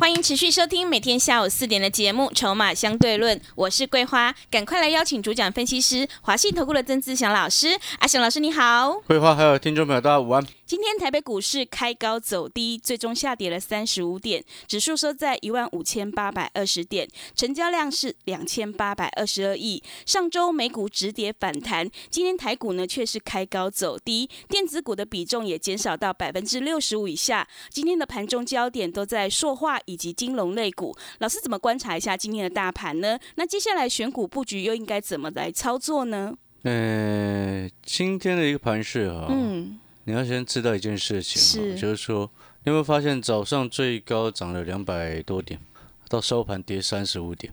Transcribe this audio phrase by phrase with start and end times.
[0.00, 7.78] 欢迎持续收听每天下午四点的节目《筹码相对论》，我是桂花，赶快来邀请主讲分析师华信投顾的曾志祥老师。
[7.98, 10.42] 阿祥老师你好，桂花还有听众朋友大家午安。
[10.70, 19.82] 今天台北股市开高走低，最终下跌了三十五点，指数收在一万五千八百二十点，成交量是两千八百二十二亿。
[20.06, 27.48] 上周美股止跌反弹，今天台股呢却是开高走低，电子股的比重也减少到百分之六十五以下。
[27.68, 30.96] 今天的盘中焦点都在塑化以及金融类股。
[31.18, 33.18] 老师怎么观察一下今天的大盘呢？
[33.34, 36.32] 那接下来选股布局又应该怎么来操作呢？
[36.62, 39.80] 呃，今天的一个盘势啊，嗯。
[40.04, 42.30] 你要先知道一件事情，就是说，
[42.64, 45.60] 你有没有发现早上最高涨了两百多点，
[46.08, 47.52] 到收盘跌三十五点，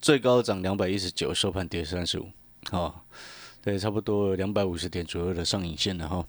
[0.00, 2.30] 最高涨两百一十九，收盘跌三十五，
[2.70, 3.04] 好，
[3.62, 6.26] 对，差不多两百五十点左右的上影线了哈。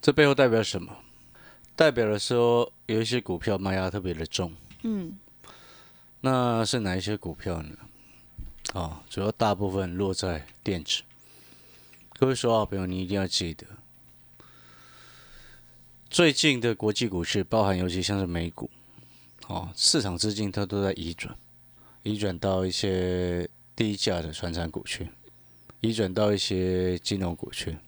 [0.00, 0.96] 这背后代表什么？
[1.76, 5.16] 代表了说有一些股票卖压特别的重，嗯，
[6.20, 7.76] 那是哪一些股票呢？
[8.72, 11.02] 啊，主要大部分落在电子。
[12.18, 13.66] 各位说好朋友，你一定要记得。
[16.12, 18.68] 最近的国际股市，包含尤其像是美股，
[19.46, 21.34] 哦，市场资金它都在移转，
[22.02, 25.08] 移转到一些低价的传产股去，
[25.80, 27.78] 移转到一些金融股去。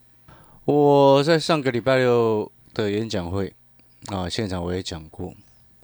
[0.64, 3.52] 我在上个礼拜六的演讲会
[4.06, 5.34] 啊，现场我也讲过，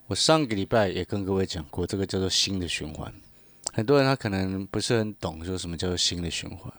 [0.07, 3.13] 我上个礼拜也跟各位讲过，这个叫做新的循环。
[3.75, 6.73] 很多人他可能不是很懂，说什么叫做新的循环。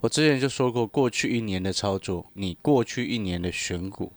[0.00, 4.12] 我之前就说过，过去一年的操作，你过去一年的选股。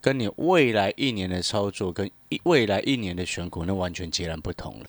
[0.00, 4.86] 跟你未来一年的操作，跟一未来一年的选股，那完全截然不同了。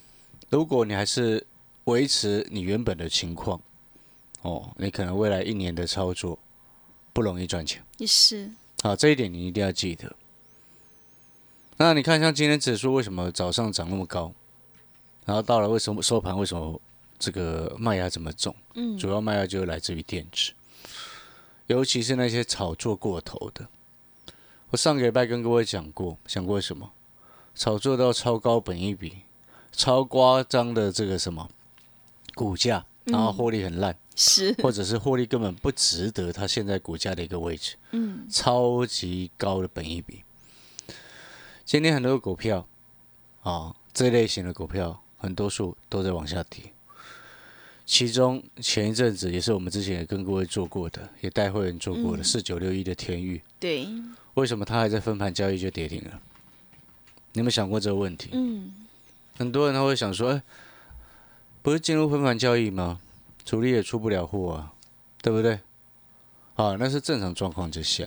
[0.49, 1.45] 如果你还是
[1.85, 3.61] 维持你原本的情况，
[4.41, 6.39] 哦，你可能未来一年的操作
[7.11, 7.83] 不容易赚钱。
[7.97, 8.49] 也是。
[8.81, 10.15] 好，这一点你一定要记得。
[11.77, 14.33] 那你看，像今天指数为什么早上涨那么高，
[15.25, 16.79] 然后到了为什么收盘为什么
[17.19, 18.55] 这个卖压这么重？
[18.75, 20.53] 嗯，主要卖压就来自于电池，
[21.67, 23.67] 尤其是那些炒作过头的。
[24.71, 26.93] 我上个礼拜跟各位讲过，讲过什么？
[27.53, 29.17] 炒作到超高本一比，
[29.73, 31.49] 超夸张的这个什么
[32.35, 40.23] 股价，然后获利很烂，是，或者是获利根本不值得它现在股价的一个位置，嗯，超级高的本一比。
[41.65, 42.65] 今天很多股票
[43.41, 46.71] 啊，这类型的股票，很多数都在往下跌。
[47.85, 53.85] 其中前一阵子也是我们之前也跟各位做过的，也带会员做过的四九六一的天域，对。
[54.35, 56.19] 为什么它还在分盘交易就跌停了？
[57.33, 58.29] 你有没有想过这个问题？
[58.33, 58.73] 嗯，
[59.37, 60.41] 很多人他会想说：“哎，
[61.61, 62.99] 不是进入分盘交易吗？
[63.45, 64.73] 主力也出不了货啊，
[65.21, 65.59] 对不对？”
[66.55, 68.05] 啊，那是正常状况之下。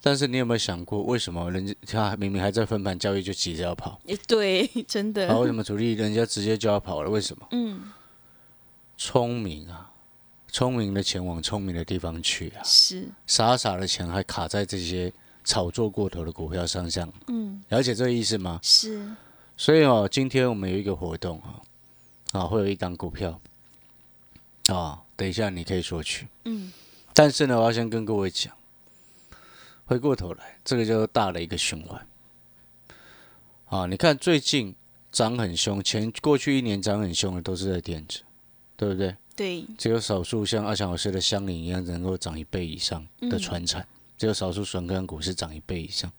[0.00, 1.74] 但是你有没有想过，为什么人家
[2.10, 4.00] 他明明还在分盘交易就急着要跑？
[4.04, 5.28] 也对， 真的。
[5.28, 7.10] 啊，为什么主力人家直接就要跑了？
[7.10, 7.48] 为什么？
[7.50, 7.92] 嗯，
[8.96, 9.90] 聪明啊，
[10.48, 15.12] 聪明的钱往聪明的地方去啊，是傻傻的钱还卡在这些。
[15.46, 18.58] 炒作过头的股票上向，嗯，了解这个意思吗？
[18.62, 19.08] 是。
[19.56, 21.62] 所以哦，今天我们有一个活动啊，
[22.32, 23.40] 啊，会有一档股票，
[24.66, 26.72] 啊，等一下你可以索取，嗯。
[27.14, 28.52] 但是呢，我要先跟各位讲，
[29.86, 32.06] 回过头来，这个就大的一个循环。
[33.66, 34.74] 啊，你看最近
[35.10, 38.20] 涨很凶，前过去一年涨很凶的都是在电子，
[38.76, 39.16] 对不对？
[39.36, 39.64] 对。
[39.78, 43.86] 只有少数像阿强老师的香菱一样，能够涨一倍以上的船产。
[44.16, 46.10] 只有少数纯根股是涨一倍以上，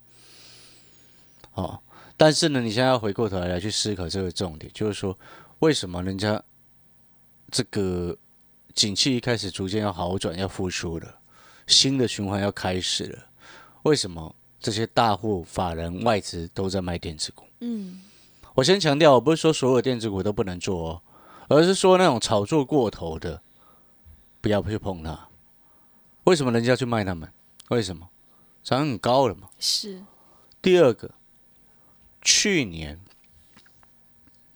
[1.53, 1.80] 哦，
[2.16, 5.18] 但是呢，你现在要回过头来去思考这个重点，就是说，
[5.59, 6.41] 为什么人家
[7.49, 8.16] 这个
[8.73, 11.20] 景气一开始逐渐要好转，要复苏了，
[11.66, 13.26] 新的循环要开始了，
[13.84, 17.44] 为什么这些大户、法人、外资都在卖电子股？
[17.61, 18.02] 嗯，
[18.53, 21.02] 我先强调，我不是说所有电子股都不能做哦，
[21.47, 23.41] 而是说那种炒作过头的，
[24.40, 25.28] 不要去碰它。
[26.26, 27.32] 为什么人家去卖他们？
[27.69, 28.09] 为什么
[28.64, 29.49] 涨很高了嘛？
[29.59, 30.03] 是。
[30.61, 31.11] 第二个，
[32.22, 32.99] 去年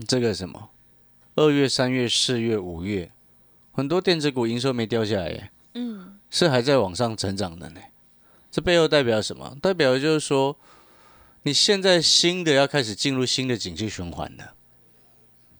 [0.07, 0.69] 这个什么，
[1.35, 3.11] 二月、三月、四月、五月，
[3.71, 7.81] 很多电子股营收没掉下来耶，嗯，是还在往上成长的呢。
[8.49, 9.55] 这背后代表什么？
[9.61, 10.57] 代表就是说，
[11.43, 14.55] 你现在新的要开始进入新的景气循环了，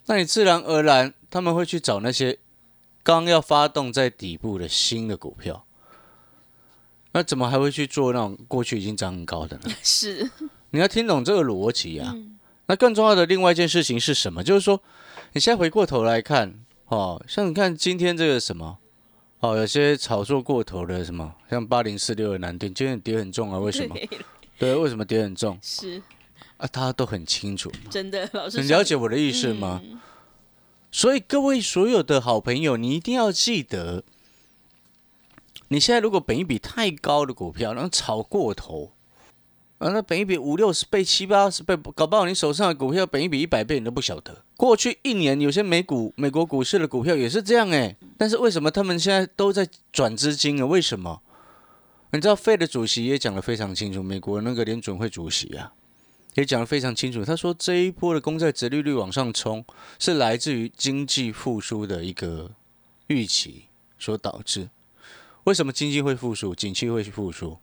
[0.08, 2.40] 那你自然而然他们会去找那些
[3.04, 5.66] 刚要发动在底部的新的股票。
[7.14, 9.72] 那怎么还会去做那种过去已经涨很高的呢？
[9.84, 10.30] 是，
[10.70, 12.16] 你要听懂这个逻辑啊。
[12.68, 14.44] 那更重要的另外一件事情是什么？
[14.44, 14.82] 就是说，
[15.34, 16.54] 你现在回过头来看，
[16.88, 18.78] 哦，像你看今天这个什么，
[19.42, 23.96] 哦，有些炒作过头的什么，像八零四六的南电，今天跌很重啊，为什么？
[23.96, 24.10] 对
[24.58, 26.02] 对，为什么跌很重是
[26.56, 26.68] 啊？
[26.68, 27.70] 大家都很清楚。
[27.90, 29.82] 真的，老师你了解我的意思吗？
[30.92, 34.04] 所以各位所有的好朋友，你一定要记得，
[35.72, 38.92] 你现在如果本一比太高的股票，然后炒过头，
[39.78, 44.44] 啊，那本一比五六十倍、七八十倍，搞不好你手上的股票本一比一百倍你都不晓得。
[44.58, 50.66] 过去一年有些美股、美国股市的股票也是这样哎，但是为什么他们现在都在转资金啊？
[50.66, 51.22] 为什么？
[52.12, 55.72] 你知道费的主席也讲得非常清楚，美国那个联准会主席啊。
[56.34, 59.64] 也讲得非常清楚，他说这一波的公债殖利率往上冲，
[60.00, 62.52] 是来自于经济复苏的一个
[63.08, 64.70] 预期所导致。
[65.46, 67.58] 为什么经济会复苏，景气会复苏？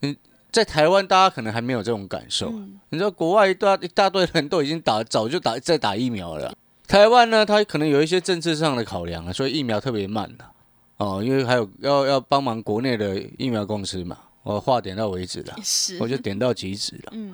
[0.00, 0.16] 嗯，
[0.50, 2.50] 在台湾大家可能还没有这种感受。
[2.90, 6.56] 你知道国外一大一大堆人都已经打，早就打在打疫苗了。
[6.86, 10.52] 台湾呢，它可能有一些政治上的考量啊，所以疫苗特别慢了。
[10.96, 14.18] 哦，因为还有要要帮忙国内的疫苗公司嘛。
[14.42, 15.54] 我话点到为止了，
[16.00, 17.12] 我就点到即止了。
[17.12, 17.32] 嗯，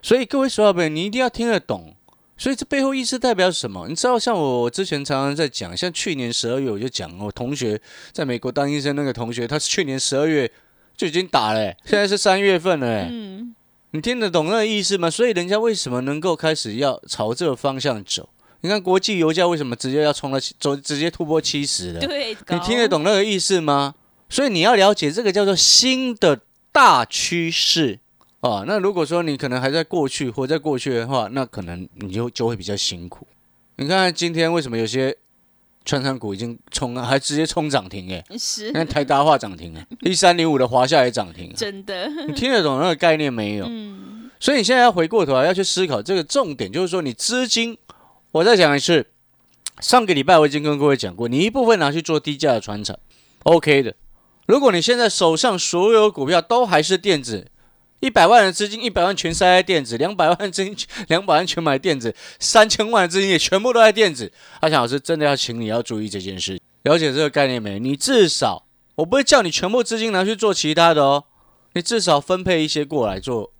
[0.00, 1.96] 所以各位所有朋友，你一定要听得懂。
[2.36, 3.86] 所以这背后意思代表什么？
[3.88, 7.80] 你知道，像我之前常常在讲，像去年十二月我就讲，我同学
[8.12, 10.50] 在美国当医生那个同学，他是去年十二月
[10.96, 13.06] 就已经打了，现在是三月份了。
[13.10, 13.54] 嗯，
[13.92, 15.08] 你听得懂那个意思吗？
[15.08, 18.28] 所以人家为什么能够开始要朝这个方向走？
[18.62, 22.00] 你看国际油价为什么直接要冲到走，直接突破七十了？
[22.00, 23.94] 对，你听得懂那个意思吗？
[24.28, 26.40] 所以你要了解这个叫做新的
[26.72, 28.00] 大趋势
[28.48, 28.64] 啊。
[28.66, 33.26] 那如果说你可能还在过去活在过去的话，那可能你就就会比较辛苦。
[33.76, 35.16] 你看今天为什么有些
[35.84, 38.12] 券商股已经冲还直接冲涨停？
[38.12, 38.70] 哎，是。
[38.72, 41.52] 那台达化涨停哎， 一三零五的华夏也涨停。
[41.54, 43.66] 真的，你听得懂那个概念没有？
[43.68, 44.30] 嗯。
[44.40, 47.76] 所以你现在要回过头来要去思考这个重点，就是说你资金，
[48.30, 49.06] 我再讲一次，
[49.80, 52.98] 上个礼拜我已经跟各位讲过，你一部分拿去做低价的船厂
[53.44, 53.94] ，OK 的。
[54.46, 57.46] 如果你现在手上所有股票都还是电子，
[58.04, 60.76] 一百万的资金，一百万全塞在电子，两百万资金，
[61.08, 64.30] 两百万全买电子，三千万的资金也全部都在电子。
[64.60, 67.78] 阿强老师真的要请你要注意这件事，了解这个概念没？
[67.78, 68.66] 你至少，
[68.96, 71.24] 我不会叫你全部资金拿去做其他的哦，
[71.72, 73.50] 你至少分配一些过来做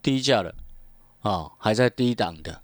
[0.00, 0.54] 低价的，
[1.20, 2.62] 啊，还在低档的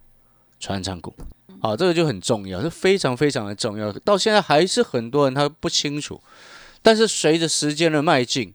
[0.59, 1.15] 船厂股，
[1.61, 3.93] 好，这个就很重要，是非常非常的重要。
[3.93, 6.23] 到现在还是很多人他不清楚。
[6.81, 8.55] 但是随着时间的迈进，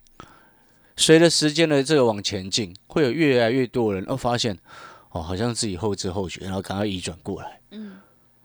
[0.95, 4.57] 随着时间的这个往前进，会有越来越多人哦发现，
[5.11, 7.59] 哦好像自己后知后觉，然后赶快移转过来。
[7.71, 7.93] 嗯，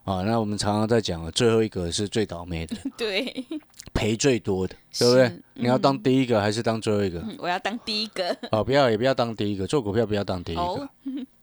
[0.05, 3.45] 啊，那我们常常在讲，最后一个是最倒霉的， 对，
[3.93, 5.41] 赔最多的，对不对？
[5.55, 7.23] 你要当第一个还是当最后一个？
[7.39, 8.37] 我要当第一个。
[8.51, 10.89] 哦，不要也不要当第一个，做股票不要当第一个。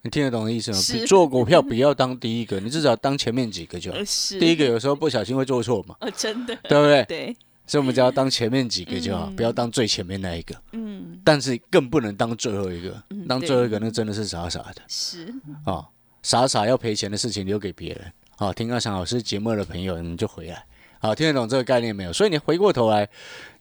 [0.01, 1.05] 你听得懂的意思吗？
[1.07, 3.91] 做股票不要当第一个，你至少当前面几个就
[4.39, 5.95] 第一个有时候不小心会做错嘛。
[6.01, 7.05] 哦，真的，对不对？
[7.05, 7.35] 对。
[7.67, 10.55] 所以，我们只要当前面几个就好，不要当最前面那一个。
[10.73, 11.19] 嗯。
[11.23, 13.01] 但是，更不能当最后一个。
[13.27, 14.81] 当最后一个，那真的是傻傻的。
[14.87, 15.33] 是。
[15.65, 15.87] 啊，
[16.21, 18.13] 傻傻要赔钱的事情留给别人。
[18.37, 20.65] 哦，听阿翔老师节目的朋友，你就回来。
[20.99, 22.13] 好，听得懂这个概念没有？
[22.13, 23.07] 所以，你回过头来，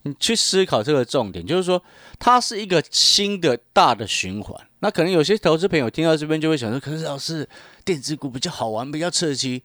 [0.03, 1.81] 你去思考这个重点，就是说，
[2.19, 4.55] 它是一个新的大的循环。
[4.79, 7.47] 那可能有些投资朋友听到这边就会想说：“可是老师，
[7.83, 9.63] 电子股比较好玩，比较刺激。”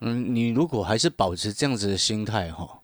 [0.00, 2.81] 嗯，你如果还是保持这样子的心态，哈。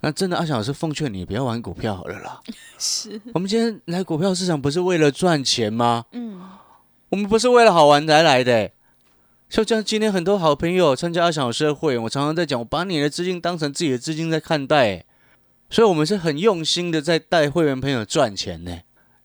[0.00, 2.40] 那真的，阿翔老师奉劝你不要玩股票好了啦。
[2.78, 6.06] 是我们今天来股票市场不是为了赚钱吗？
[6.12, 6.40] 嗯，
[7.10, 8.70] 我们不是为了好玩才来的。
[9.48, 15.04] 就像今天很多好朋友参加阿翔老师的会，我常常在讲，我把你的资金当成自己的资金在看待，
[15.68, 18.78] 所以我们是很用心的在带会员朋友赚钱呢，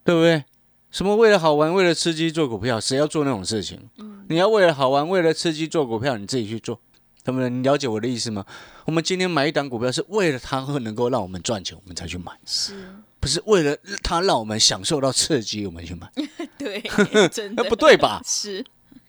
[0.04, 0.44] 对不对？
[0.90, 3.80] 什么为了好玩、为了吃鸡做股票，谁要做那种事情？
[4.00, 6.80] 嗯，你要为了好玩、为了吃鸡做股票，你自己去做。
[7.26, 8.46] 他们，你了解我的意思吗？
[8.86, 12.76] 我们今天买一档股票，是为了它会能够让我们赚钱，我们才去买，是
[13.20, 16.08] 不是为了它让我们享受到刺激，我们去买？
[16.56, 16.82] 对，
[17.30, 18.22] 真的不对吧？
[18.24, 18.64] 是，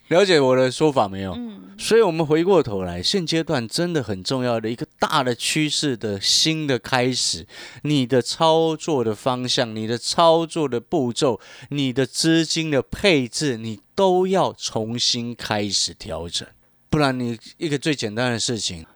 [0.09, 1.35] 了解我的说法没有？
[1.35, 7.47] 嗯，所以我们回过头来，现阶段真的很重要的一个大的趋势的新的开始，
[7.83, 16.49] 你的操作的方向、你的操作的步骤、你的资金的配置，你都要重新开始调整。
[16.97, 18.87] 不然你一个最简单的事情，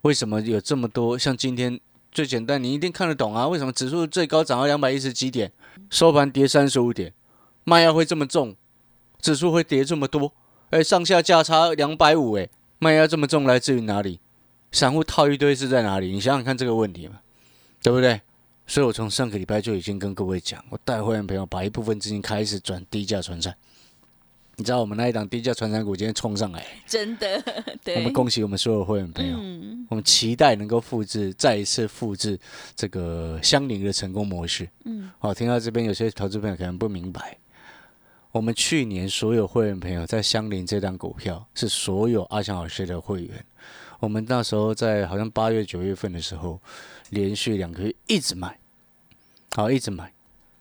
[0.00, 1.18] 为什么有这么多？
[1.18, 1.78] 像今天
[2.10, 3.46] 最简单，你一定看得懂啊？
[3.46, 5.52] 为什么指数最高涨到两百一十几点，
[5.90, 7.12] 收盘跌三十五点，
[7.64, 8.56] 卖压会这么重，
[9.20, 10.32] 指数会跌这么多？
[10.70, 14.18] 哎，上下价差两百五，哎，卖压这么重来自于哪里？
[14.70, 16.10] 散户套一堆是在哪里？
[16.10, 17.20] 你想想看这个问题嘛，
[17.82, 18.22] 对不对？
[18.66, 23.54] 所以我从上个礼拜就已经跟各位讲，我带会员朋友把一部分资金开始转低价存在。
[24.62, 27.42] 你知道我们那一档低价传产股今天冲上来，真的，
[27.82, 29.84] 对，我们恭喜我们所有会员朋友，嗯。
[29.90, 32.38] 我们期待能够复制，再一次复制
[32.76, 34.68] 这个相邻的成功模式。
[34.84, 37.36] 嗯，好，听到这边有些投资朋友可能不明白，
[38.30, 43.44] 我们去年所有会员朋友在相邻这档股票是所有阿翔老师的会员，
[43.98, 46.60] 我们那时候在好像八月九月份的时候，
[47.10, 48.56] 连续两个月一直买，
[49.56, 50.12] 好一直买，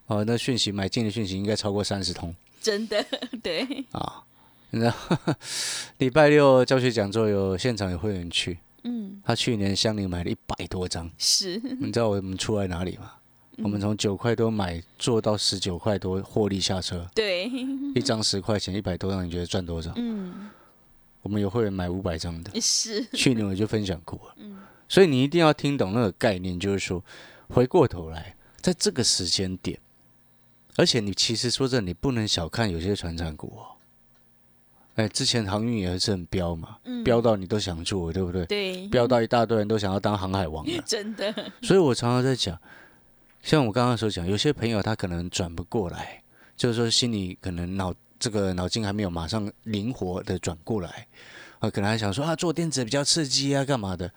[0.08, 3.04] 哦，那讯息买进的讯息应该超过三十通 真的，
[3.42, 4.24] 对，啊。
[4.74, 4.94] 你知道，
[5.98, 13.12] 礼拜六教学讲座有现场有会员去，嗯，他去年相邻买了一百多张，是，你知道我们出来哪里吗？
[13.58, 17.52] 我们从九块多买做到十九块多获利下车，对，
[17.94, 19.92] 一张十块钱，一百多张，你觉得赚多少？
[19.98, 20.50] 嗯，
[21.22, 24.36] 我们有会员买五百张的，是，去年我就分享过了。
[24.88, 27.04] 所以你一定要听懂那个概念，就是说，
[27.50, 29.78] 回过头来，在这个时间点，
[30.78, 33.78] 而且你其实说真的，你不能小看有些船产股哦。
[34.96, 38.46] 哎，之前航运也是很飙嘛，嗯飙到你都想做，对不对？
[38.46, 40.72] 对，飙到一大堆人都想要当航海王了。
[40.86, 42.60] 真的，所以我常常在讲，
[43.42, 46.22] 像我刚刚所讲，有些朋友他可能转不过来，
[46.58, 51.08] 就是说心里可能脑这个脑筋还没有马上灵活的转过来，
[51.60, 54.12] 啊，可能还想说啊，做电子比较刺激啊，干嘛的？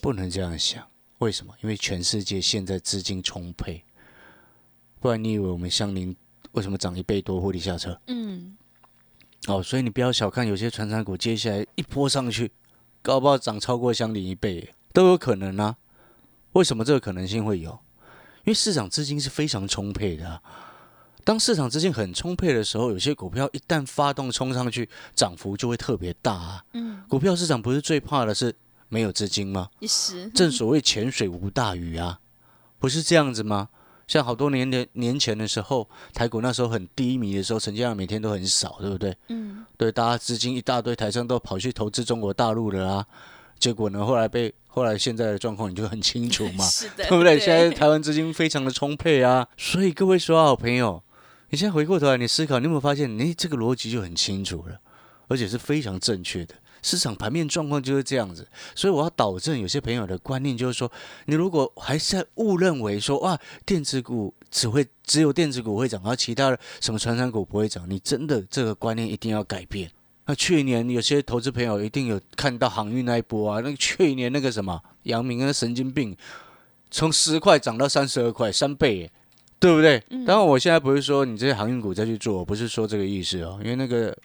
[0.00, 0.86] 不能这样想，
[1.18, 1.52] 为什么？
[1.62, 3.84] 因为全世界现在资金充沛，
[5.02, 6.14] 不然你以为我们相邻
[6.52, 8.00] 为什么涨一倍多获利下车？
[8.06, 8.56] 嗯，
[9.48, 12.52] 哦，所以你不要小看有些传产股，接下来一波上去，
[13.02, 15.76] 搞不好涨超过相邻一倍都有可能啊。
[16.52, 17.72] 为什么这个可能性会有？
[18.44, 20.40] 因为市场资金是非常充沛的、啊。
[21.24, 26.64] 当市场资金很充沛的时候，有些股票一旦发动冲上去，涨幅就会特别大啊。
[26.74, 28.54] 嗯，股票市场不是最怕的是
[28.88, 29.68] 没有资金吗？
[29.82, 32.20] 是，正所谓潜水无大鱼啊，
[32.78, 33.68] 不是这样子吗？
[34.06, 39.16] 像好多年的年前的时候，台股那时候很低迷的时候，成交量每天都很少，对不对？
[39.28, 43.06] 嗯，对，大家资金一大堆，台商都跑去投资中国大陆了啊。
[43.58, 47.38] 结果呢，后来被后来现在的状况你就很清楚嘛， 是的，对不对？
[47.38, 51.02] 现在台湾资金非常的充沛啊，所以各位说好朋友，
[51.50, 54.80] 你现在回过头来，你思考，你有没有发现，你这个逻辑就很清楚了，
[55.28, 56.54] 而且是非常正确的。
[56.82, 60.90] 市场盘面状况就是这样子，所以我要导正有些朋友的观念，就是说，
[61.26, 69.90] 你如果还是在误认为说，哇，电子股只会只有电子股会涨，然后其他的什么传产股不会涨，你真的这个观念一定要改变。
[70.26, 76.16] 那去年有些投资朋友一定有看到航运那一波啊，那个去年那个什么阳明那神经病，
[76.90, 79.12] 从十块涨到三十二块，三倍耶，
[79.58, 80.00] 对不对？
[80.24, 84.16] 当然我现在不是说你这些航运股再去做，我不是说这个意思哦，因为那个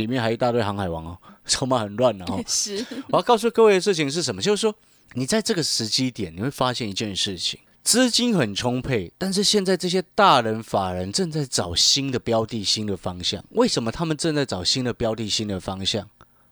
[0.00, 2.42] 里面还一大堆航海王哦， 筹码很乱的哦。
[2.48, 4.40] 是，我要告诉各位的事情是什么？
[4.40, 4.74] 就是说
[5.12, 7.60] 你在这个时机点，你会发现一件事情。
[7.82, 13.42] 资金很充沛，但是现在这些大人法人正在找新的标的、新的方向。
[13.50, 16.08] 为什么他们正在找新的标的、新的方向？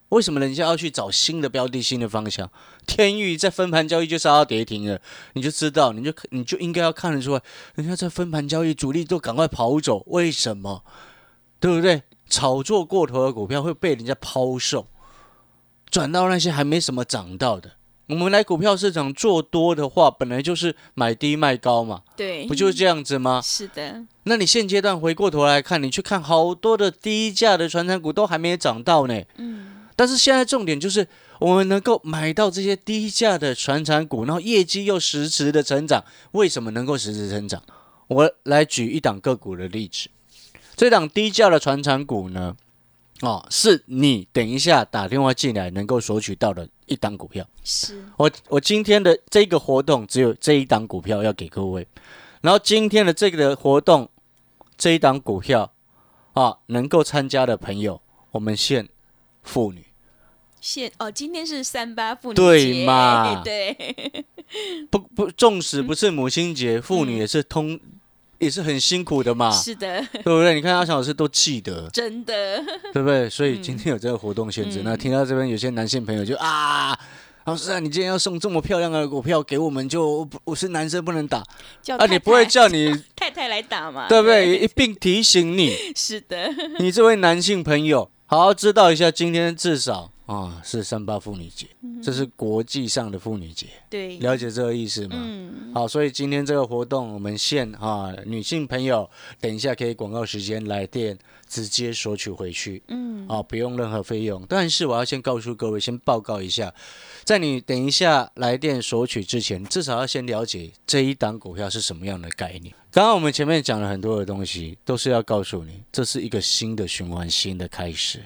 [0.08, 2.50] 为什么人家要去找新的标的、新的方向？
[2.86, 4.98] 天域在分盘交易就杀到跌停了，
[5.34, 7.42] 你就知道，你就你就应该要看得出来，
[7.74, 10.82] 人家在分盘交易，主力都赶快跑走，为什么？
[11.60, 12.02] 对不对？
[12.28, 14.86] 炒作过头的股票会被人家抛售，
[15.90, 17.72] 转到那些还没什么涨到的。
[18.08, 23.42] 我们来股票市场做多的话，本来就是买低卖高嘛，对，不就是这样子吗？
[23.44, 29.22] 是的，那你现阶段回过头来看，你去看好多的低价的传产股都还没涨到呢。
[29.36, 31.06] 嗯，但是现在重点就是
[31.38, 36.02] 我们能够买到这些低价的传产股，然后业绩又实质的成长。
[36.32, 37.62] 为什么能够实质成长？
[38.06, 40.08] 我来举一档个股的例子。
[40.78, 42.56] 这档低价的传产股呢，
[43.22, 47.44] 哦，是你等一下打电话进来能够索取到的一档股票。
[47.64, 51.84] 是，我我今天的这个活动只有这一档股票要给各位，
[52.42, 54.08] 然后今天的这个活动
[54.76, 55.72] 这一档股票
[56.34, 58.88] 啊，能够参加的朋友，我们限
[59.42, 59.84] 妇女，
[60.60, 63.42] 现哦，今天是三八妇女对节嘛？
[63.42, 64.24] 对，
[64.88, 67.80] 不不，纵使不是母亲节，妇女也是通，
[68.38, 70.54] 也是很辛苦的嘛，是的，对不对？
[70.54, 73.28] 你看阿强老师都记得，真的，对不对？
[73.28, 76.98] 所以今天有这个活动限制，嗯那听到这边有些男性朋友就啊。
[77.44, 81.38] 老师啊，你今天要送这么漂亮的股票给我们，就不我是男生不能打
[81.96, 82.04] 啊！
[82.04, 84.06] 你不会叫你 太太来打嘛？
[84.06, 84.58] 对不对？
[84.58, 91.66] 一并提醒你， 是的，你这位男性朋友，好好知道一下，今天至少啊，是三八妇女节，
[92.02, 95.16] 这是国际上的妇女节，对，了解这个意思吗？
[95.18, 99.08] 嗯，好，所以今天这个活动，我们限啊女性朋友，
[99.40, 101.18] 等一下可以广告时间来电
[101.48, 104.44] 直接索取回去，嗯，啊，不用任何费用。
[104.46, 106.74] 但是我要先告诉各位，先报告一下，
[107.24, 112.74] 在你等一下来电索取之前，至少要先了解这一档股票是什么样的概念。
[112.90, 118.20] 刚刚我们前面讲了很多的东西，都是要告诉你，这是一个新的循环，新的开始。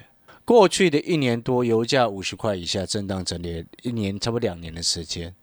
[0.52, 5.34] 过去的一年多，油价五十块以下震荡整理，一年差不多两年的时间。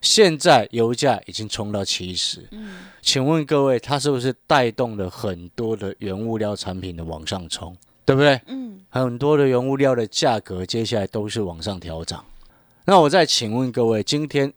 [0.00, 8.40] 现在油价已经冲到七十，嗯，请问各位，它是不是带动了很多的原物料产品的往上冲，对不对？
[8.46, 12.24] 嗯，很多的原物料的价格接下来都是往上调涨。
[12.84, 14.52] 那我再请问各位，今天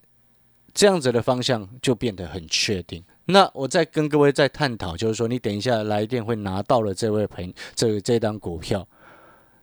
[0.74, 3.04] 这样子的方向就变得很确定。
[3.26, 8.88] 那我再跟各位再探讨，就是说，你等一下来电会拿到了这位朋这这档股票，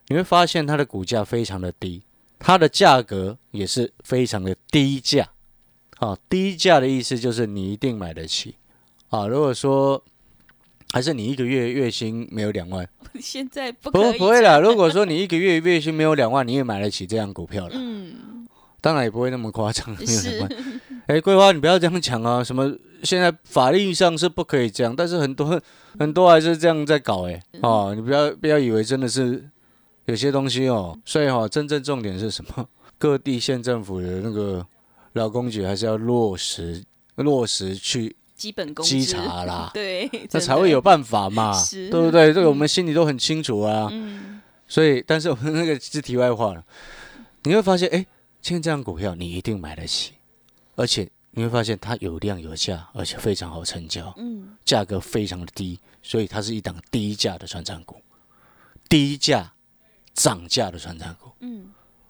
[0.09, 2.03] 你会发现它的股价非常的低，
[2.37, 5.29] 它的价格也是非常的低价。
[5.99, 8.55] 啊，低价的意思就是你一定买得起。
[9.09, 10.03] 啊，如果说
[10.91, 12.87] 还是你一个月月薪没有两万，
[13.21, 14.59] 现在不不不会了。
[14.59, 17.73] 如果说你一个月月薪没有两万，你也买得起这样股票了。
[17.75, 18.47] 嗯，
[18.81, 20.49] 当然也不会那么夸张，没有两是万。
[21.07, 22.43] 哎，桂花，你不要这样讲啊！
[22.43, 22.71] 什么
[23.03, 25.59] 现在法律上是不可以这样，但是很多
[25.99, 29.49] 很多还是这样在搞哎、哦，你不要不要以为真的是
[30.09, 30.97] 有些东西哦。
[31.05, 32.67] 所以哈、真正重点是什么？
[32.97, 34.65] 各地县政府的那个
[35.13, 36.83] 劳工局还是要落实
[37.15, 42.33] 落实去基本工稽，查啦， 对，那才会有办法嘛，对不对？
[42.33, 43.87] 这个我们心里都很清楚啊。
[43.91, 46.63] 嗯，所以，但是我们那个是题外话了。
[47.43, 48.05] 你会发现，哎，
[48.41, 50.13] 今天这样股票你一定买得起，
[50.75, 58.01] 而且你会发现它有量有价，而且非常好成交，嗯，价格非常的低，所以它是一档低价的传产股，
[58.89, 59.53] 低价
[60.13, 61.31] 涨价的传产股。
[61.39, 61.67] 嗯，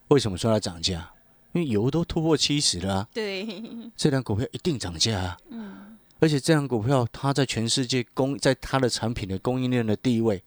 [0.10, 1.12] 为什么说它涨价？
[1.54, 3.64] 因为油都突破七十了、啊，对，
[3.98, 5.38] 这档股票一定涨价啊。
[5.50, 10.44] 嗯，而且这档股票它在全世界供在它的产品的供应链的地位，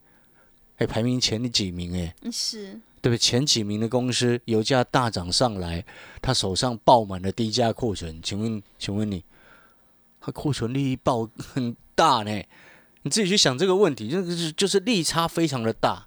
[0.77, 2.15] 哎，排名前几名哎。
[2.31, 3.19] 是，对不对？
[3.19, 5.85] 前几名的公司油价大涨上来，
[6.21, 9.25] 他手上爆满了低价库存，请问，请问你，
[10.21, 12.43] 他库存利益爆很大呢？
[13.03, 16.07] 你自己去想这个问题，就是就是利差非常的大。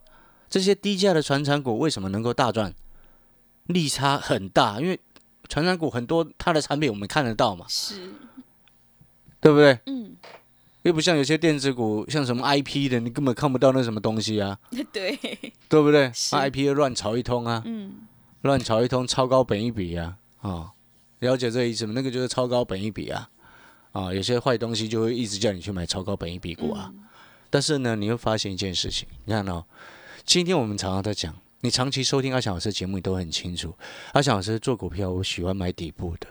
[0.50, 2.74] 这些低价的传产股为什么能够大赚？
[3.68, 5.00] 利差很大，因为
[5.50, 8.14] 传产股很多，它的产品我们看得到嘛，是，
[9.42, 9.80] 对不对？
[9.88, 10.16] 嗯，
[10.84, 14.60] 又不像有些电子股，像什么 IP 的，你根本看不到那什么东西啊，
[14.94, 15.18] 对，
[15.68, 16.12] 对不对？
[16.14, 18.06] 是？IP 又乱炒一通啊，嗯，
[18.42, 20.72] 乱炒一通，超高本一笔啊，啊、
[21.20, 21.94] 了解这个意思吗？
[21.96, 23.30] 那个就是超高本一笔啊，
[23.94, 26.94] 啊、有些坏东西就会一直叫你去买超高本一笔股啊。
[27.50, 29.64] 但是呢，你会发现一件事情，你看哦，
[30.26, 33.74] 今天我们常常在讲，你长期收听阿翔老师的节目，你都很清楚，
[34.14, 36.28] 阿翔老师做股票，我喜欢买底部的，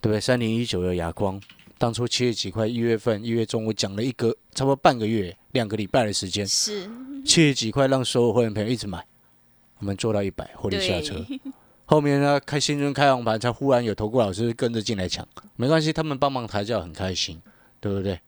[0.00, 0.20] 对不对？
[0.20, 1.40] 三零一九的哑光，
[1.76, 6.88] 当初七月几块，一月份一月中，我讲了一个差不多半个月、两个礼拜的时间，是，
[7.24, 9.04] 七十几块让所有会员朋友一直买，
[9.78, 11.24] 我们做到一百，获利下车。
[11.84, 17.40] 后面呢，开新春开红盘，才忽然有投顾老师跟着进来抢，没关系，他们帮忙抬轿很开心，
[17.78, 18.20] 对不对？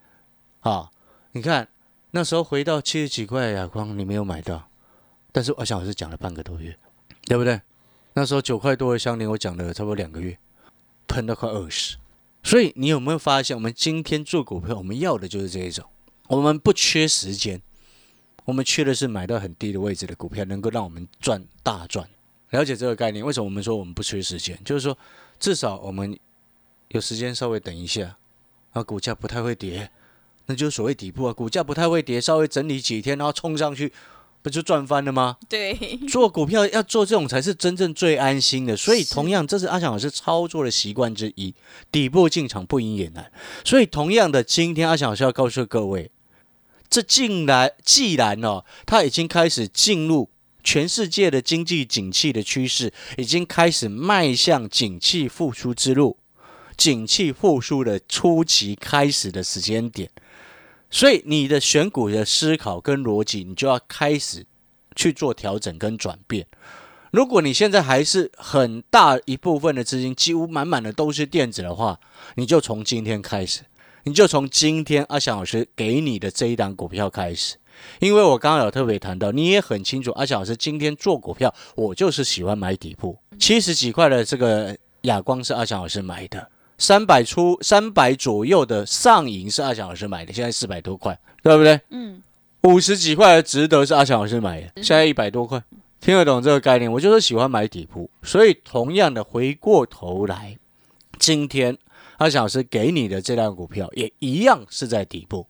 [0.61, 0.91] 好，
[1.33, 1.67] 你看
[2.11, 4.70] 那时候回到七十几块的亚光，你没有买到，
[5.33, 6.77] 但是我想我是讲了半个多月，
[7.25, 7.61] 对不对？
[8.15, 10.37] 那时候九块多的相连，我讲了差不多两个月，
[11.07, 11.97] 喷到快二十。
[12.43, 15.85] 所以你有没有发现，我们今天做股票，我们要的就是这一种，
[16.29, 17.61] 我们不缺时间，
[18.47, 22.09] 我们缺的是买到很低的位置的股票，能够让我们赚大赚。
[22.51, 24.59] 了解这个概念，为什么我们说我们不缺时间？
[24.65, 24.99] 就是说，
[25.39, 26.19] 至少我们
[26.89, 28.17] 有时间稍微等一下，
[28.73, 29.89] 啊，股价不太会跌，
[30.47, 31.33] 那就是所谓底部啊。
[31.33, 33.93] 股价不太会跌，稍微整理几天，然后冲上去，
[34.43, 35.37] 不就赚翻了吗？
[35.49, 35.75] 对，
[36.09, 38.77] 做股票要做这种才是真正最安心的。
[38.77, 41.55] 所以，同样，这是阿翔老师操作的习惯之一，
[41.93, 43.31] 底部进场不赢也难。
[43.65, 46.11] 所以，同样的，今天阿翔老师要告诉各位，
[46.89, 50.31] 这竟然既然哦，它已经开始进入
[50.65, 56.17] 全世界的经济景气的趋势，已经开始迈向景气复苏之路，
[56.77, 60.11] 景气复苏的初期开始的时间点。
[60.91, 64.45] 所以，你的选股的思考跟逻辑，你就要开始
[64.97, 66.47] 去做调整跟转变。
[67.13, 72.01] 如果你现在还是很大一部分的资金，几乎满满的都是电子的话，
[72.35, 73.63] 你就从今天开始，
[74.05, 77.57] 你就从今天阿翔老师给你的这一档股票开始。
[78.01, 86.50] 因为我刚刚有特别谈到，你也很清楚，阿翔老师今天做股票，我就是喜欢买底部，七十几块的这个亚光是阿翔老师买的，
[86.81, 91.79] 三百出三百左右的上影是阿翔老师买的，现在四百多块，对不对？
[91.91, 92.23] 嗯，
[92.63, 95.63] 五十几块的值得是阿翔老师买的，现在一百多块，
[96.01, 96.91] 听得懂这个概念？
[96.91, 100.57] 我就是喜欢买底部，所以同样的回过头来，
[101.19, 101.77] 今天
[102.17, 105.47] 阿翔老师给你的这辆股票也一样是在底部。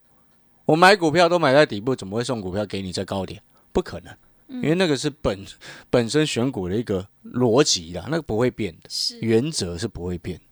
[0.65, 3.41] 我买股票都买在底部，怎么会送股票给你在高点？
[3.71, 4.13] 不可能，
[4.49, 5.47] 因为那个是本
[5.91, 8.91] 本身选股的一个逻辑啦，那个不会变的，
[9.21, 10.50] 原则是不会变的。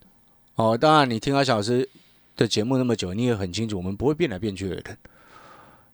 [0.58, 1.88] 哦，当然你听阿小老师
[2.36, 4.84] 的节目那么久，你也很清楚，我们不会变来变去的人，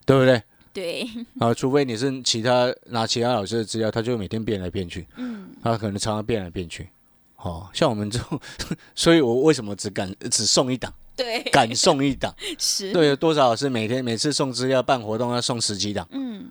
[0.07, 0.41] 对不对？
[0.73, 1.07] 对，
[1.39, 6.89] 啊，除非你是其他拿其他老师的资料，他就每天变来变去，嗯，他可能常常变来变去。
[7.37, 8.39] 哦，像我们这种，
[8.95, 12.33] 所以我为什么只敢只送一档，对，敢送一档？
[12.57, 16.49] 是，对，有多少老师每天每次送资料办活动要送十几档，嗯，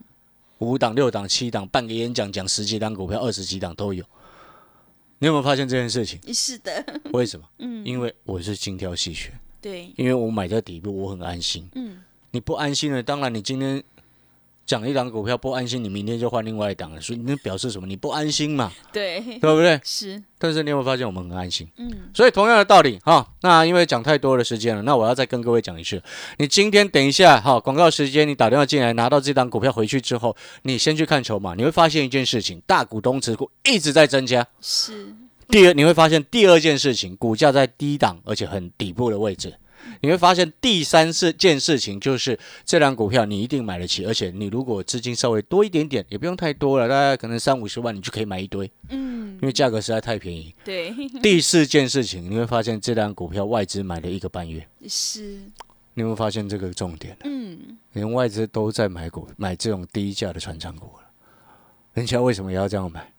[0.59, 4.05] 五档、六档、七档，办个演讲讲十几档股票、二十几档都有。
[5.19, 6.21] 你有没有发现这件事情？
[6.35, 7.47] 是的，为什么？
[7.59, 11.69] 嗯，因为我是精挑细选，对，因为我买在底部，我很安心。
[11.75, 13.83] 嗯，你不安心了，当然你今天
[14.67, 17.87] 讲一档股票不安心，你明天就换另外一档了，所以那表示什么？
[17.87, 19.79] 你不安心嘛，对，对不对？
[19.85, 21.69] 是，但是你有没有发现我们很安心？
[21.77, 26.03] 嗯，所以同样的道理哈，那因为讲太多的时间了，那我要再跟各位讲一次，
[26.39, 34.47] 你今天等一下哈，广告时间你打电话进来拿到这档股票回去之后，你先去看筹码，你会发现一件事情，大股东持股一直在增加。
[34.61, 35.15] 是，
[35.49, 39.53] 第二，你会发现第二件事情，股价在低档而且很底部的位置。
[40.01, 50.55] 你会发现第三事件事情就是这档股票你一定买得起，而且你如果资金稍微多一点点，也不用太多了，大概可能三五十万你就可以买一堆，嗯，因为价格实在太便宜。
[50.65, 50.93] 对，
[51.23, 55.23] 第四件事情，你会发现这档股票外资买了一个半月，是，
[55.95, 57.17] 你有没有发现这个重点？
[57.25, 61.09] 嗯，连外资都在买股买这种低价的传长股了，
[61.95, 63.13] 人家为什么也要这样买？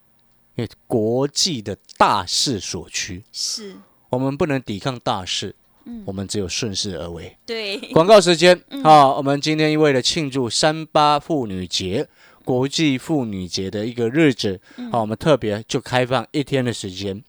[0.55, 3.75] 因为国际的大势所趋，是，
[4.09, 5.53] 我们不能抵抗大势，
[5.85, 6.03] 嗯。
[6.05, 7.35] 我们只有顺势而为。
[7.45, 12.07] 对，广告时间啊，我们今天为了庆祝三八妇女节。
[12.45, 17.19] 国际妇女节的一个日子，好、我们特别就开放一天的时间，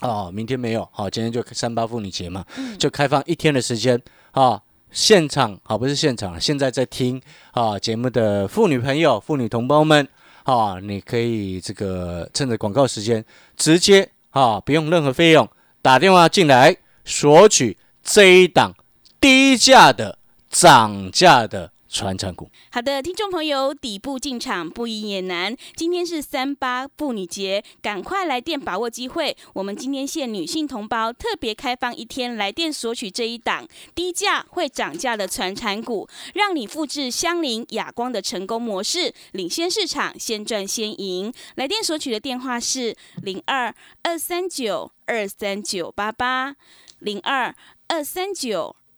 [0.00, 2.44] 哦，明天没有，好、今天就三八妇女节嘛，
[2.76, 7.22] 就开放一天的时间，啊，现场好、不是现场，现在在听
[7.52, 10.08] 啊节目的妇女朋友、妇女同胞们，
[10.42, 13.24] 啊，你可以这个趁着广告时间，
[13.56, 15.48] 直接啊不用任何费用
[15.80, 18.74] 打电话进来索取这一档
[19.20, 22.48] 低价的涨价的传产股。
[22.70, 25.54] 好的，听众朋友，底部进场不赢也难。
[25.74, 29.36] 今天是三八妇女节，赶快来电把握机会。
[29.54, 41.32] 我们今天限女性同胞特别开放一天来电索取这一档低价会涨价的传产股，让你复制香菱、亚光的成功模式，领先市场，先赚先赢。
[41.56, 46.54] 来电索取的电话是零二二三九二三九八八
[47.00, 47.54] 零二
[47.88, 48.76] 二三九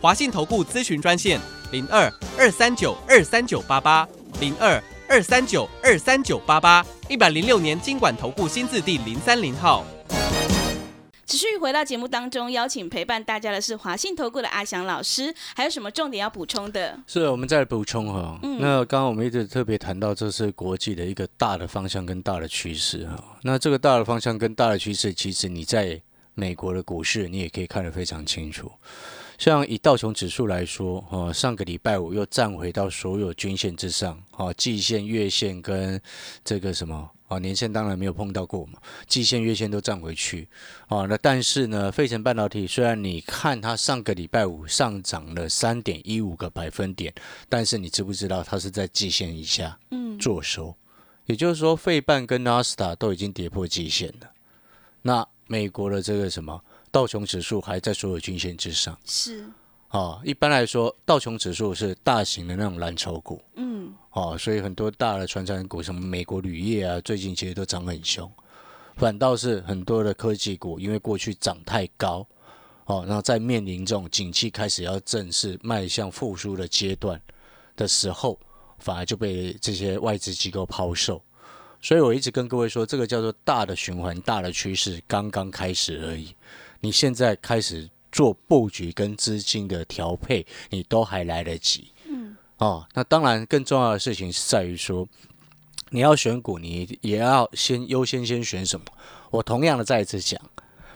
[0.00, 1.38] 华信投顾咨询专线
[1.72, 4.08] 零二二三九二三九八八
[4.40, 9.84] 零二二三九二三九八八，一百零六年经管投顾新字第零三零号。
[11.26, 16.98] 持续回到节目当中，邀请陪伴大家的是华信投顾的阿翔老师，还有什么重点要补充的？
[17.06, 18.38] 是，我们再补充哈。
[18.42, 23.22] 嗯那刚刚我们一直特别谈到，这是国际的一个大的方向跟大的趋势哈。
[23.42, 26.00] 那这个大的方向跟大的趋势，其实你在
[26.32, 28.72] 美国的股市，你也可以看得非常清楚。
[29.40, 35.98] 像以道琼指数来说，哦，上个礼拜五又站回到所有均线之上，哦，季线、月线跟
[36.44, 40.46] 这个什么，啊，年线当然没有碰到过嘛，季线、月线都站回去，
[40.88, 47.10] 啊，那但是呢，费城半导体虽然你看它上个礼拜五上涨了三点一五个百分点，
[47.48, 50.76] 但是你知不知道它是在季线以下嗯，做收？
[51.24, 54.32] 也就是说，费半跟纳斯达都已经跌破季线了。
[55.00, 59.44] 那美国的这个什么道琼指数还在所有均线之上是，
[59.88, 60.20] 啊。
[60.24, 68.30] 一般来说，道琼指数是大型的那种蓝筹股嗯，哦，所以很多大的传产股，什么美国铝业啊，最近其实都涨很凶。
[68.96, 72.26] 反倒是很多的科技股，因为过去涨太高
[72.86, 77.18] 哦，然后在面临这种景气开始要正式迈向复苏的阶段
[77.76, 78.38] 的时候，
[78.78, 81.22] 反而就被这些外资机构抛售。
[81.80, 86.34] 所以我一直跟各位说，这个叫做大的循环、大的趋势刚刚开始而已。
[86.80, 91.92] 你现在开始做布局跟资金的调配，你都还来得及。
[92.08, 95.06] 嗯，哦，那当然更重要的事情是在于说，
[95.90, 98.86] 你要选股，你也要先优先先选什么？
[99.30, 100.40] 我同样的再一次讲，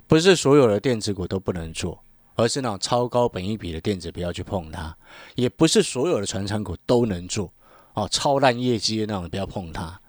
[0.07, 2.03] 不是所有的电子股都不能做，
[2.35, 4.97] 而是那种超高本益比的电子不要去碰它，
[5.37, 7.53] 也不是所有的传产股都能做
[7.92, 10.01] 哦，超烂业绩的那种不要碰它。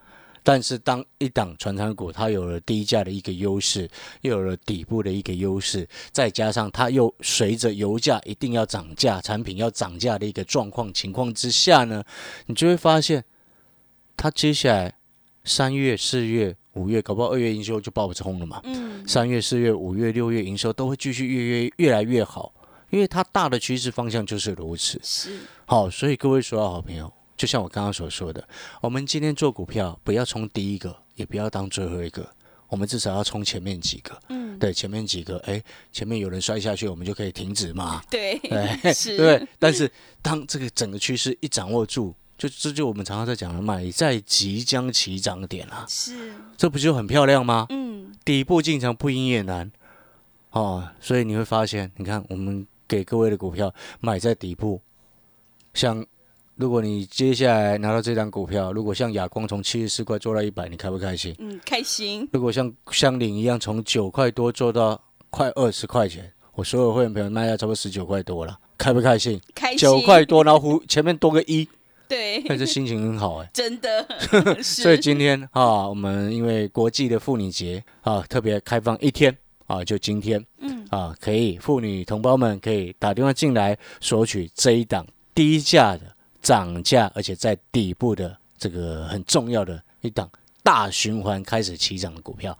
[0.45, 3.89] 但是当一档传产股它有了低价的一个优势，
[4.21, 12.03] 又有了底部的一个优势，再加上它又随着油价一定要涨价，产品要涨价的一个状况情况之下呢，
[12.45, 13.23] 你就会发现，
[14.15, 14.93] 它接下来
[15.43, 18.61] 三月、四月、五月，搞不好二月营收就爆冲了嘛。
[18.65, 22.53] 嗯，三月、四月、五月、六月营收都会继续越越越来越好，
[22.91, 24.99] 因为它大的趋势方向就是如此。
[25.03, 28.47] 是，好，所以各位所有好朋友，就像我刚刚所说的，
[28.81, 32.27] 我们今天做股票，不要冲第一个，也不要当最后一个，
[32.67, 34.17] 我们至少要冲前面几个。
[34.29, 38.01] 嗯，对，前面几个，哎，前面有人摔下去，我们就可以停止嘛。
[38.09, 39.47] 对，对， 是，对？
[39.59, 47.65] 但是当这个整个趋势一掌握住，就这就我们常常在讲的买在即将起涨点啊，是，这不就很漂亮吗？
[47.69, 49.69] 嗯，底部进场不赢也难
[50.51, 54.81] 哦，所以你会发现，你看我们给各位的股票买在底部，
[55.73, 56.05] 像
[56.55, 61.35] 如果你接下来拿到这张股票，如果像亚光从七十四块做到一百，你开不开心？
[61.39, 69.39] 嗯，开心，如果像香菱一样从九块多做到快二十块钱，我所有会员朋友卖掉差不多十九块多了，开不开心？
[69.53, 71.67] 开心，九块多，然后胡前面多个一，
[72.07, 74.07] 对，但是心情很好哎、真的，
[74.63, 79.35] 所以，今天啊，我们因为国际的妇女节啊，特别开放一天
[79.67, 86.14] 啊，就今天嗯，啊，可以妇女同胞们可以打电话进来索取这一档低价的
[86.45, 90.29] 涨价，而且在底部的这个很重要的一档
[90.61, 92.55] 大循环开始起涨的股票。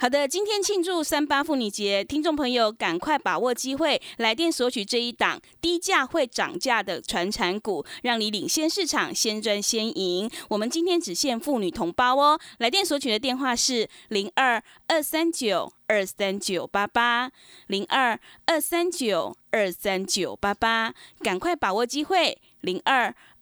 [0.00, 10.30] 好的，今天庆祝三八妇女节，听众朋友赶快把握机会，来电索取这一档低价会涨价的传产股，让你领先市场，先赚先赢。
[10.48, 17.30] 我们今天只限妇女同胞哦，来电索取的电话是零二二三九二三九八八
[17.66, 23.14] 零二二三九二三九八八，赶快把握机会，零二